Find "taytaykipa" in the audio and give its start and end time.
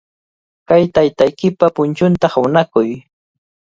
0.95-1.67